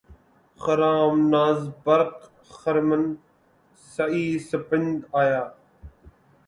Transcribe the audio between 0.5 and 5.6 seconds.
خرام ناز برق خرمن سعی سپند آیا